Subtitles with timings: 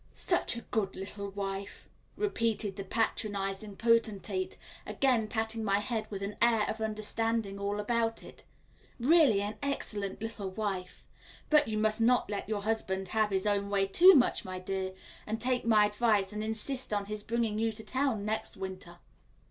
[0.15, 6.37] "Such a good little wife," repeated the patronising potentate, again patting my hand with an
[6.41, 8.43] air of understanding all about it,
[8.99, 11.05] "really an excellent little wife.
[11.51, 14.95] But you must not let your husband have his own way too much, my dear,
[15.27, 18.97] and take my advice and insist on his bringing you to town next winter."